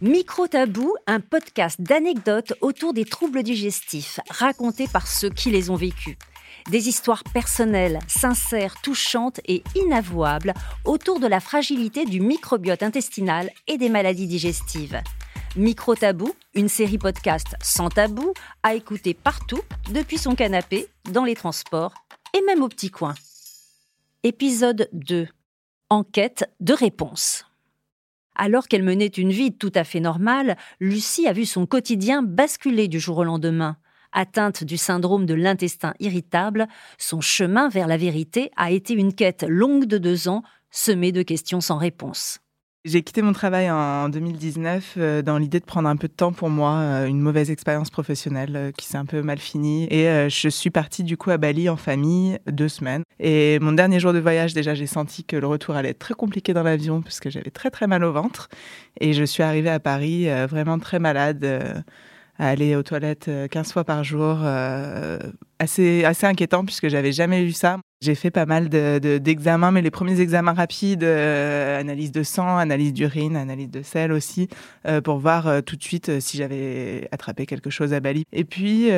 [0.00, 5.76] Micro Tabou, un podcast d'anecdotes autour des troubles digestifs racontés par ceux qui les ont
[5.76, 6.16] vécus.
[6.68, 10.52] Des histoires personnelles, sincères, touchantes et inavouables
[10.84, 15.00] autour de la fragilité du microbiote intestinal et des maladies digestives.
[15.54, 18.34] Micro Tabou, une série podcast sans tabou,
[18.64, 19.60] à écouter partout,
[19.92, 21.94] depuis son canapé, dans les transports
[22.36, 23.14] et même au petit coin.
[24.24, 25.28] Épisode 2.
[25.88, 27.44] Enquête de réponse.
[28.34, 32.88] Alors qu'elle menait une vie tout à fait normale, Lucie a vu son quotidien basculer
[32.88, 33.76] du jour au lendemain.
[34.12, 39.44] Atteinte du syndrome de l'intestin irritable, son chemin vers la vérité a été une quête
[39.46, 42.43] longue de deux ans, semée de questions sans réponse.
[42.86, 46.32] J'ai quitté mon travail en 2019 euh, dans l'idée de prendre un peu de temps
[46.32, 49.86] pour moi, euh, une mauvaise expérience professionnelle euh, qui s'est un peu mal finie.
[49.90, 53.02] Et je suis partie du coup à Bali en famille deux semaines.
[53.20, 56.12] Et mon dernier jour de voyage, déjà, j'ai senti que le retour allait être très
[56.12, 58.50] compliqué dans l'avion puisque j'avais très très mal au ventre.
[59.00, 61.84] Et je suis arrivée à Paris vraiment très malade
[62.38, 64.38] à aller aux toilettes 15 fois par jour,
[65.58, 67.78] assez, assez inquiétant puisque j'avais jamais eu ça.
[68.04, 72.58] J'ai fait pas mal d'examens, de, mais les premiers examens rapides, euh, analyse de sang,
[72.58, 74.48] analyse d'urine, analyse de sel aussi,
[74.86, 78.24] euh, pour voir euh, tout de suite si j'avais attrapé quelque chose à Bali.
[78.30, 78.90] Et puis,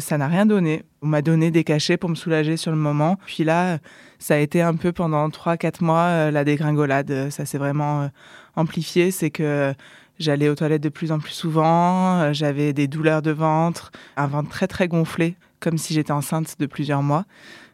[0.00, 0.82] ça n'a rien donné.
[1.02, 3.16] On m'a donné des cachets pour me soulager sur le moment.
[3.26, 3.78] Puis là,
[4.18, 7.30] ça a été un peu pendant 3-4 mois la dégringolade.
[7.30, 8.10] Ça s'est vraiment
[8.56, 9.12] amplifié.
[9.12, 9.72] C'est que
[10.18, 14.50] J'allais aux toilettes de plus en plus souvent, j'avais des douleurs de ventre, un ventre
[14.50, 17.24] très très gonflé comme si j'étais enceinte de plusieurs mois.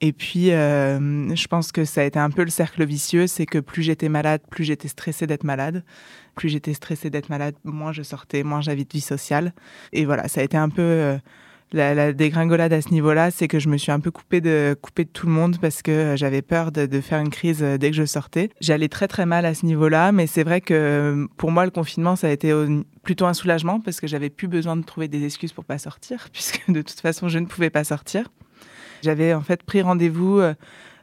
[0.00, 3.46] Et puis, euh, je pense que ça a été un peu le cercle vicieux, c'est
[3.46, 5.84] que plus j'étais malade, plus j'étais stressée d'être malade.
[6.34, 9.52] Plus j'étais stressée d'être malade, moins je sortais, moins j'avais de vie sociale.
[9.92, 10.82] Et voilà, ça a été un peu...
[10.82, 11.18] Euh,
[11.74, 14.76] la, dégringolade à ce niveau-là, c'est que je me suis un peu coupée de,
[15.12, 18.04] tout le monde parce que j'avais peur de, faire une crise euh, dès que je
[18.04, 18.50] sortais.
[18.60, 22.16] J'allais très très mal à ce niveau-là, mais c'est vrai que pour moi, le confinement,
[22.16, 22.52] ça a été
[23.02, 26.28] plutôt un soulagement parce que j'avais plus besoin de trouver des excuses pour pas sortir,
[26.32, 28.30] puisque de toute façon, je ne pouvais pas sortir.
[29.02, 30.54] J'avais en fait pris rendez-vous euh,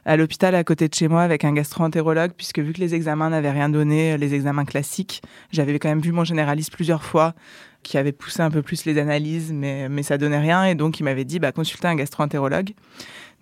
[0.04, 3.30] à l'hôpital à côté de chez moi avec un gastro-entérologue, puisque vu que les examens
[3.30, 5.22] n'avaient rien donné, les examens classiques,
[5.52, 7.34] j'avais quand même vu mon généraliste plusieurs fois,
[7.82, 11.00] qui avait poussé un peu plus les analyses, mais, mais ça donnait rien, et donc
[11.00, 12.72] il m'avait dit, bah, consultez un gastro-entérologue.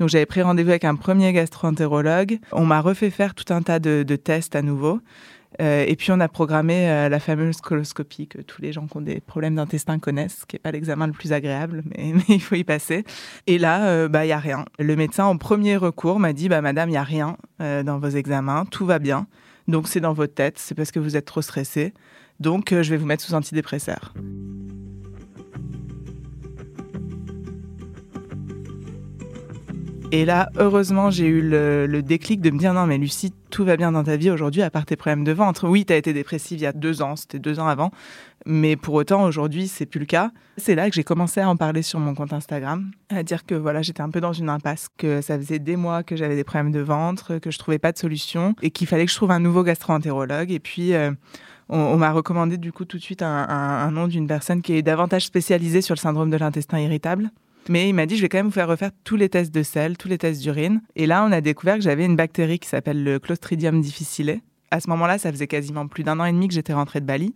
[0.00, 2.38] Donc j'avais pris rendez-vous avec un premier gastro-entérologue.
[2.52, 5.00] On m'a refait faire tout un tas de, tests à nouveau.
[5.60, 8.96] Euh, et puis on a programmé euh, la fameuse coloscopie que tous les gens qui
[8.96, 12.54] ont des problèmes d'intestin connaissent, qui n'est pas l'examen le plus agréable, mais, il faut
[12.54, 13.04] y passer.
[13.46, 14.64] Et là, euh, bah il y a rien.
[14.78, 18.08] Le médecin en premier recours m'a dit bah madame, il y a rien dans vos
[18.08, 19.26] examens, tout va bien.
[19.68, 21.92] Donc c'est dans votre tête, c'est parce que vous êtes trop stressé.
[22.40, 24.14] Donc je vais vous mettre sous antidépresseur.
[30.12, 33.76] Et là, heureusement, j'ai eu le, déclic de me dire non, mais Lucie, tout va
[33.76, 35.68] bien dans ta vie aujourd'hui, à part tes problèmes de ventre.
[35.68, 37.92] Oui, tu as été dépressive il y a deux ans, c'était deux ans avant,
[38.44, 40.32] mais pour autant, aujourd'hui, c'est plus le cas.
[40.56, 43.54] C'est là que j'ai commencé à en parler sur mon compte Instagram, à dire que
[43.54, 46.44] voilà, j'étais un peu dans une impasse, que ça faisait des mois que j'avais des
[46.44, 49.30] problèmes de ventre, que je trouvais pas de solution et qu'il fallait que je trouve
[49.30, 50.50] un nouveau gastro-entérologue.
[50.50, 51.12] Et puis, euh,
[51.68, 55.24] on, m'a recommandé du coup tout de suite un nom d'une personne qui est davantage
[55.24, 57.30] spécialisée sur le syndrome de l'intestin irritable
[57.68, 59.62] mais il m'a dit, je vais quand même vous faire refaire tous les tests de
[59.62, 60.80] sel, tous les tests d'urine.
[60.96, 64.40] Et là, on a découvert que j'avais une bactérie qui s'appelle le Clostridium difficile.
[64.70, 67.06] À ce moment-là, ça faisait quasiment plus d'un an et demi que j'étais rentrée de
[67.06, 67.34] Bali.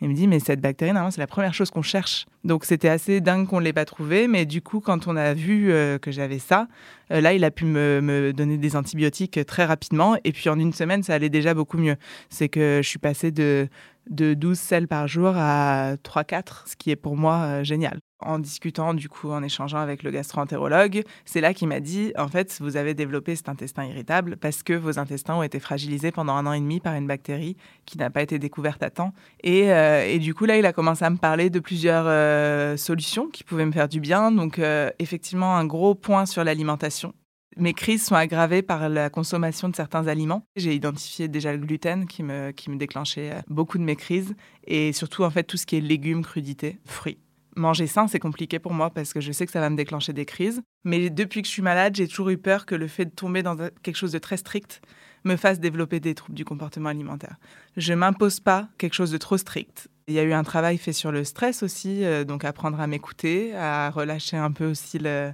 [0.00, 2.26] Il me dit, mais cette bactérie, normalement, c'est la première chose qu'on cherche.
[2.42, 4.26] Donc, c'était assez dingue qu'on ne l'ait pas trouvée.
[4.26, 6.66] Mais du coup, quand on a vu euh, que j'avais ça,
[7.12, 10.16] euh, là, il a pu me, me, donner des antibiotiques très rapidement.
[10.24, 11.96] Et puis, en une semaine, ça allait déjà beaucoup mieux.
[12.28, 13.68] C'est que je suis passée de,
[14.10, 18.38] de 12 sels par jour à 3-4, ce qui est pour moi euh, génial en
[18.38, 22.58] discutant, du coup, en échangeant avec le gastro-entérologue, c'est là qu'il m'a dit, en fait,
[22.60, 26.46] vous avez développé cet intestin irritable parce que vos intestins ont été fragilisés pendant un
[26.46, 29.12] an et demi par une bactérie qui n'a pas été découverte à temps.
[29.42, 33.28] Et, euh, du coup, là, il a commencé à me parler de plusieurs euh, solutions
[33.28, 34.32] qui pouvaient me faire du bien.
[34.32, 37.12] Donc, euh, effectivement, un gros point sur l'alimentation.
[37.56, 40.44] Mes crises sont aggravées par la consommation de certains aliments.
[40.56, 44.34] J'ai identifié déjà le gluten qui me, qui me déclenchait beaucoup de mes crises
[44.66, 47.18] et surtout en fait tout ce qui est légumes, crudités, fruits
[47.56, 50.12] manger sain, c'est compliqué pour moi parce que je sais que ça va me déclencher
[50.12, 50.62] des crises.
[50.84, 53.42] Mais depuis que je suis malade, j'ai toujours eu peur que le fait de tomber
[53.42, 54.80] dans quelque chose de très strict
[55.24, 57.36] me fasse développer des troubles du comportement alimentaire.
[57.76, 59.88] Je m'impose pas quelque chose de trop strict.
[60.06, 62.86] Il y a eu un travail fait sur le stress aussi, euh, donc apprendre à
[62.86, 65.32] m'écouter, à relâcher un peu aussi le,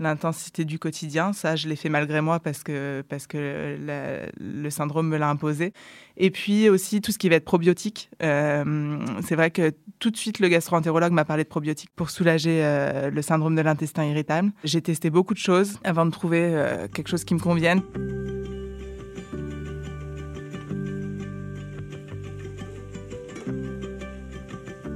[0.00, 1.32] l'intensité du quotidien.
[1.32, 3.76] Ça, je l'ai fait malgré moi parce que, parce que
[4.38, 5.72] le syndrome me l'a imposé.
[6.16, 8.10] Et puis aussi tout ce qui va être probiotique.
[8.22, 12.60] Euh, c'est vrai que tout de suite, le gastro-entérologue m'a parlé de probiotiques pour soulager
[12.62, 14.50] euh, le syndrome de l'intestin irritable.
[14.64, 17.82] J'ai testé beaucoup de choses avant de trouver euh, quelque chose qui me convienne.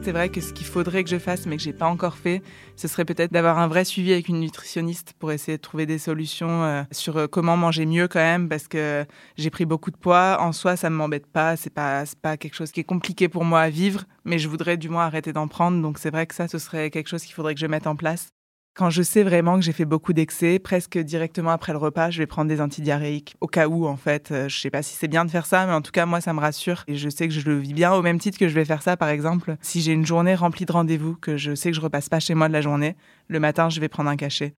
[0.04, 2.42] C'est vrai que ce qu'il faudrait que je fasse, mais que j'ai pas encore fait,
[2.76, 5.96] ce serait peut-être d'avoir un vrai suivi avec une nutritionniste pour essayer de trouver des
[5.96, 9.06] solutions euh, sur euh, comment manger mieux quand même, parce que
[9.38, 10.36] j'ai pris beaucoup de poids.
[10.42, 11.56] En soi, ça ne m'embête pas.
[11.56, 14.76] C'est pas, pas quelque chose qui est compliqué pour moi à vivre, mais je voudrais
[14.76, 15.80] du moins arrêter d'en prendre.
[15.80, 17.96] Donc c'est vrai que ça, ce serait quelque chose qu'il faudrait que je mette en
[17.96, 18.28] place.
[18.76, 22.18] Quand je sais vraiment que j'ai fait beaucoup d'excès, presque directement après le repas, je
[22.18, 23.36] vais prendre des antidiarrhéiques.
[23.40, 25.64] Au cas où, en fait, euh, je sais pas si c'est bien de faire ça,
[25.64, 26.82] mais en tout cas, moi, ça me rassure.
[26.88, 28.82] Et je sais que je le vis bien au même titre que je vais faire
[28.82, 29.54] ça, par exemple.
[29.60, 32.34] Si j'ai une journée remplie de rendez-vous, que je sais que je repasse pas chez
[32.34, 32.96] moi de la journée,
[33.28, 34.56] le matin, je vais prendre un cachet.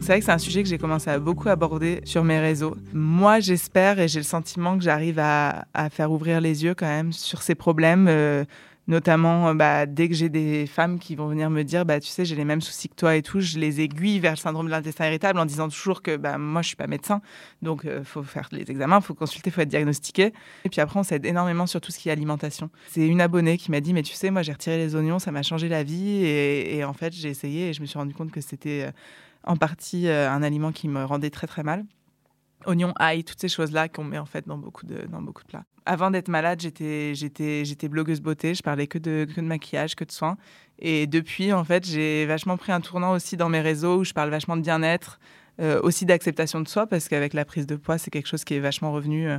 [0.00, 2.76] C'est vrai que c'est un sujet que j'ai commencé à beaucoup aborder sur mes réseaux.
[2.92, 7.12] Moi, j'espère et j'ai le sentiment que j'arrive à, faire ouvrir les yeux quand même
[7.12, 8.06] sur ces problèmes.
[8.08, 8.44] Euh,
[8.86, 12.08] notamment euh, bah, dès que j'ai des femmes qui vont venir me dire bah tu
[12.08, 14.66] sais j'ai les mêmes soucis que toi et tout je les aiguille vers le syndrome
[14.66, 17.22] de l'intestin irritable en disant toujours que bah moi je suis pas médecin.
[17.62, 20.32] Donc euh, faut faire les examens faut consulter faut être diagnostiqué.
[20.64, 22.70] Et puis après on s'aide énormément sur tout ce qui est alimentation.
[22.88, 25.32] C'est une abonnée qui m'a dit mais tu sais moi j'ai retiré les oignons ça
[25.32, 28.30] m'a changé la vie et, en fait j'ai essayé et je me suis rendu compte
[28.30, 28.90] que c'était
[29.46, 31.84] en partie euh, un aliment qui me rendait très très mal.
[32.66, 35.48] Oignons, ail, toutes ces choses-là qu'on met en fait dans beaucoup de, dans beaucoup de
[35.48, 35.64] plats.
[35.86, 39.94] Avant d'être malade, j'étais, j'étais, j'étais blogueuse beauté, je parlais que de, que de maquillage,
[39.94, 40.36] que de soins.
[40.78, 44.12] Et depuis, en fait, j'ai vachement pris un tournant aussi dans mes réseaux où je
[44.12, 45.18] parle vachement de bien-être,
[45.60, 48.54] euh, aussi d'acceptation de soi, parce qu'avec la prise de poids, c'est quelque chose qui
[48.54, 49.38] est vachement revenu euh,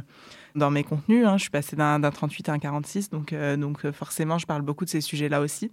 [0.53, 1.25] dans mes contenus.
[1.25, 1.37] Hein.
[1.37, 4.89] Je suis passée d'un, 38 à un 46, donc, donc forcément, je parle beaucoup de
[4.89, 5.71] ces sujets-là aussi.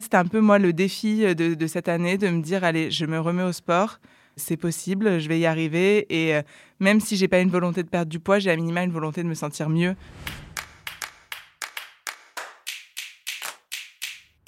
[0.00, 3.04] C'était un peu moi le défi euh, de, cette année de me dire allez, je
[3.04, 4.00] me remets au sport,
[4.40, 6.42] c'est possible, je vais y arriver et euh,
[6.80, 9.22] même si j'ai pas une volonté de perdre du poids, j'ai à minima une volonté
[9.22, 9.94] de me sentir mieux.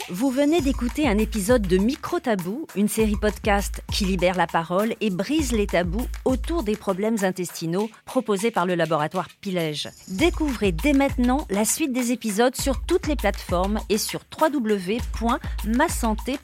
[0.09, 4.95] Vous venez d'écouter un épisode de Micro Tabou, une série podcast qui libère la parole
[5.01, 9.89] et brise les tabous autour des problèmes intestinaux proposés par le laboratoire Pilège.
[10.09, 16.39] Découvrez dès maintenant la suite des épisodes sur toutes les plateformes et sur www.masanté